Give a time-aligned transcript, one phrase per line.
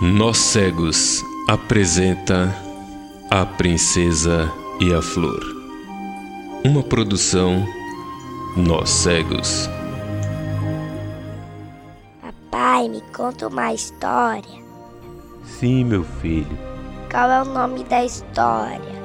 [0.00, 2.54] Nós Cegos apresenta
[3.30, 4.50] A Princesa
[4.80, 5.40] e a Flor.
[6.64, 7.64] Uma produção
[8.56, 9.68] Nós Cegos.
[12.22, 14.60] Papai, me conta uma história.
[15.44, 16.58] Sim, meu filho,
[17.10, 19.00] Qual é o nome da história?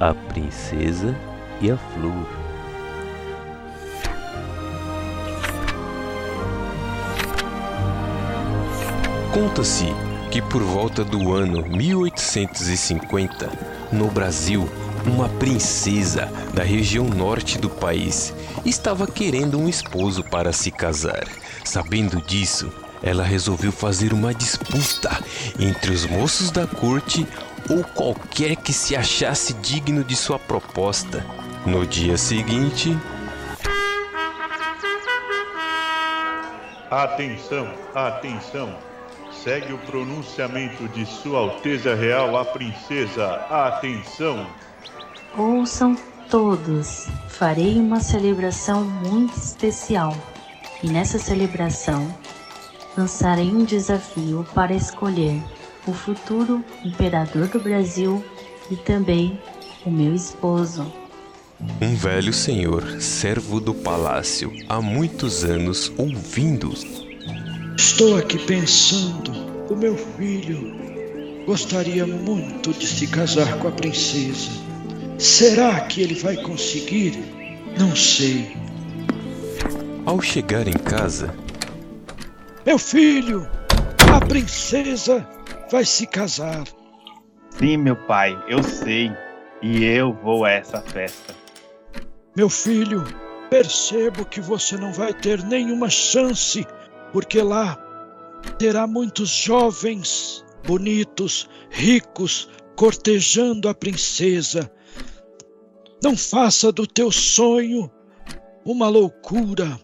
[0.00, 1.14] a princesa
[1.60, 2.39] e a flor.
[9.32, 9.86] Conta-se
[10.30, 13.48] que por volta do ano 1850,
[13.92, 14.68] no Brasil,
[15.06, 18.34] uma princesa da região norte do país
[18.64, 21.28] estava querendo um esposo para se casar.
[21.64, 25.10] Sabendo disso, ela resolveu fazer uma disputa
[25.58, 27.24] entre os moços da corte
[27.68, 31.24] ou qualquer que se achasse digno de sua proposta.
[31.64, 32.98] No dia seguinte,
[36.90, 38.76] Atenção, atenção.
[39.42, 43.26] Segue o pronunciamento de Sua Alteza Real a Princesa.
[43.48, 44.46] Atenção.
[45.34, 45.96] Ouçam
[46.28, 50.14] todos, farei uma celebração muito especial.
[50.82, 52.14] E nessa celebração,
[52.98, 55.42] lançarei um desafio para escolher
[55.86, 58.22] o futuro imperador do Brasil
[58.70, 59.40] e também
[59.86, 60.92] o meu esposo.
[61.80, 66.74] um velho senhor, servo do palácio, há muitos anos ouvindo
[67.82, 69.32] Estou aqui pensando.
[69.70, 70.76] O meu filho
[71.46, 74.50] gostaria muito de se casar com a princesa.
[75.18, 77.18] Será que ele vai conseguir?
[77.78, 78.54] Não sei.
[80.04, 81.34] Ao chegar em casa,
[82.66, 83.48] Meu filho,
[84.14, 85.26] a princesa
[85.72, 86.64] vai se casar.
[87.58, 89.10] Sim, meu pai, eu sei.
[89.62, 91.34] E eu vou a essa festa.
[92.36, 93.02] Meu filho,
[93.48, 96.66] percebo que você não vai ter nenhuma chance,
[97.12, 97.78] porque lá
[98.58, 104.70] terá muitos jovens, bonitos, ricos, cortejando a princesa.
[106.02, 107.90] Não faça do teu sonho
[108.64, 109.78] uma loucura.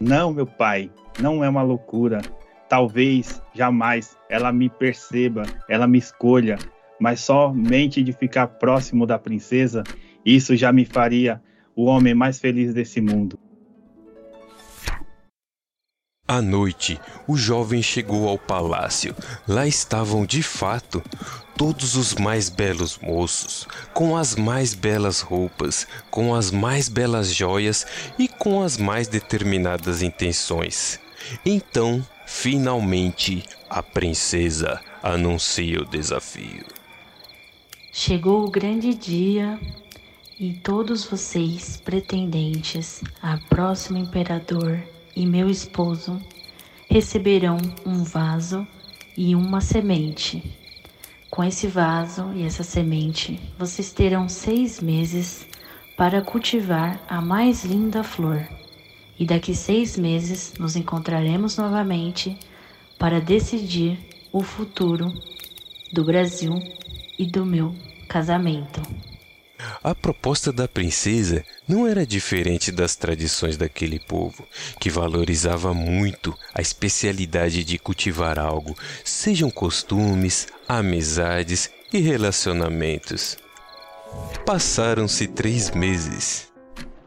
[0.00, 2.22] Não, meu pai, não é uma loucura.
[2.68, 6.58] Talvez jamais ela me perceba, ela me escolha,
[6.98, 9.82] mas somente de ficar próximo da princesa,
[10.24, 11.42] isso já me faria
[11.74, 13.38] o homem mais feliz desse mundo.
[16.30, 16.96] À noite,
[17.26, 19.16] o jovem chegou ao palácio.
[19.48, 21.02] Lá estavam de fato
[21.56, 27.84] todos os mais belos moços, com as mais belas roupas, com as mais belas joias
[28.16, 31.00] e com as mais determinadas intenções.
[31.44, 36.64] Então, finalmente, a princesa anuncia o desafio.
[37.90, 39.58] Chegou o grande dia
[40.38, 44.80] e todos vocês, pretendentes a próximo imperador
[45.14, 46.20] e meu esposo,
[46.88, 48.66] receberão um vaso
[49.16, 50.42] e uma semente.
[51.30, 55.46] Com esse vaso e essa semente, vocês terão seis meses
[55.96, 58.46] para cultivar a mais linda flor.
[59.18, 62.38] E daqui seis meses nos encontraremos novamente
[62.98, 63.98] para decidir
[64.32, 65.12] o futuro
[65.92, 66.54] do Brasil
[67.18, 67.74] e do meu
[68.08, 68.80] casamento.
[69.82, 74.44] A proposta da princesa não era diferente das tradições daquele povo,
[74.80, 83.38] que valorizava muito a especialidade de cultivar algo, sejam costumes, amizades e relacionamentos.
[84.44, 86.50] Passaram-se três meses.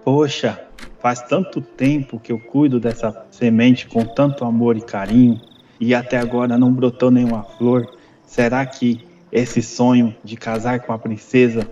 [0.01, 0.57] Poxa,
[1.01, 5.41] faz tanto tempo que eu cuido dessa semente com tanto amor e carinho
[5.77, 7.85] e até agora não brotou nenhuma flor.
[8.25, 11.69] Será que esse sonho de casar com a princesa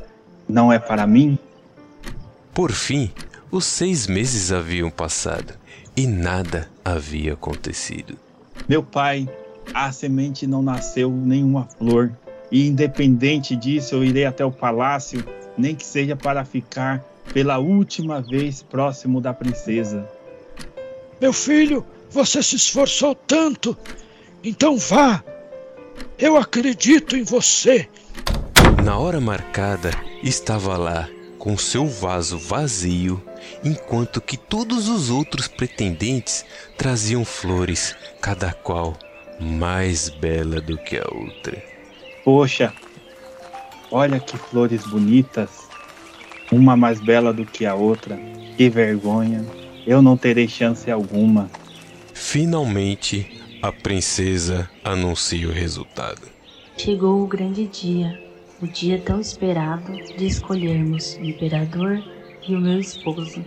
[0.49, 1.39] não é para mim?
[2.53, 3.09] Por fim,
[3.49, 5.53] os seis meses haviam passado
[5.95, 8.17] e nada havia acontecido.
[8.67, 9.27] Meu pai,
[9.73, 12.11] a semente não nasceu nenhuma flor.
[12.51, 15.23] E independente disso, eu irei até o palácio,
[15.57, 17.01] nem que seja para ficar
[17.33, 20.05] pela última vez próximo da princesa.
[21.21, 23.77] Meu filho, você se esforçou tanto.
[24.43, 25.23] Então vá.
[26.19, 27.87] Eu acredito em você.
[28.83, 31.07] Na hora marcada, estava lá
[31.41, 33.19] com seu vaso vazio,
[33.63, 36.45] enquanto que todos os outros pretendentes
[36.77, 38.95] traziam flores, cada qual
[39.39, 41.59] mais bela do que a outra.
[42.23, 42.71] Poxa,
[43.89, 45.67] olha que flores bonitas,
[46.51, 48.15] uma mais bela do que a outra.
[48.55, 49.43] Que vergonha,
[49.87, 51.49] eu não terei chance alguma.
[52.13, 56.21] Finalmente, a princesa anuncia o resultado.
[56.77, 58.30] Chegou o grande dia,
[58.61, 62.03] o dia tão esperado de escolhermos o imperador
[62.47, 63.43] e o meu esposo.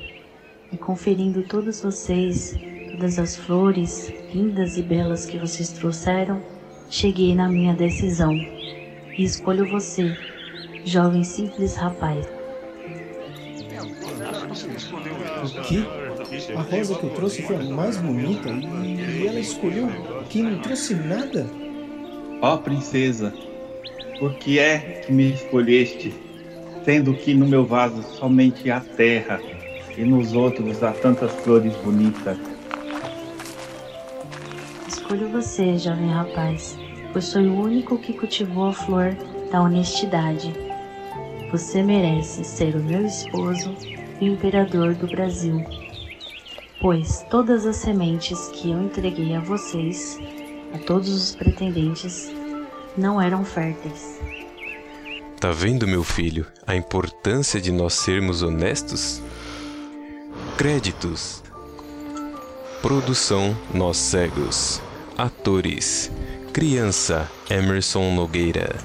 [0.73, 2.59] E conferindo todos vocês,
[2.91, 6.43] todas as flores lindas e belas que vocês trouxeram,
[6.91, 10.17] cheguei na minha decisão e escolho você,
[10.85, 12.27] jovem simples rapaz.
[15.45, 15.85] O quê?
[16.57, 19.89] A rosa que eu trouxe foi a mais bonita e ela escolheu
[20.29, 21.47] quem não trouxe nada?
[22.43, 23.33] Ó princesa,
[24.19, 26.15] por que é que me escolheste,
[26.85, 29.41] sendo que no meu vaso somente há terra
[29.97, 32.39] e nos outros há tantas flores bonitas?
[34.87, 36.79] Escolho você, jovem rapaz,
[37.13, 39.17] pois sou o único que cultivou a flor
[39.51, 40.53] da honestidade.
[41.51, 43.75] Você merece ser o meu esposo
[44.21, 45.65] e imperador do Brasil,
[46.81, 50.19] pois todas as sementes que eu entreguei a vocês,
[50.73, 52.33] a todos os pretendentes,
[52.97, 54.21] não eram férteis.
[55.41, 59.21] Tá vendo, meu filho, a importância de nós sermos honestos?
[60.57, 61.43] Créditos.
[62.81, 64.81] Produção Nós Cegos.
[65.19, 66.11] Atores:
[66.53, 68.77] Criança Emerson Nogueira.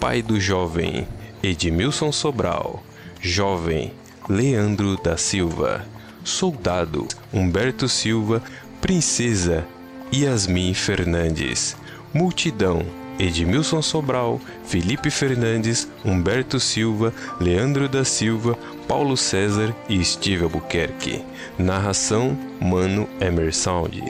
[0.00, 1.06] Pai do jovem
[1.42, 2.82] Edmilson Sobral.
[3.20, 3.92] Jovem
[4.28, 5.84] Leandro da Silva.
[6.24, 8.42] Soldado Humberto Silva.
[8.80, 9.66] Princesa
[10.14, 11.76] Yasmin Fernandes.
[12.14, 12.86] Multidão
[13.18, 18.56] Edmilson Sobral, Felipe Fernandes, Humberto Silva, Leandro da Silva,
[18.86, 21.24] Paulo César e Steve Albuquerque.
[21.58, 24.02] Narração: Mano Emersound.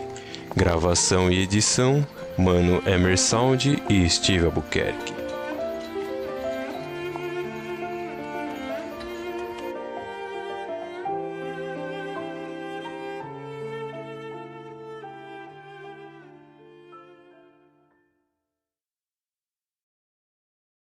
[0.55, 2.07] Gravação e edição:
[2.37, 5.18] Mano Emersound e Steve Albuquerque.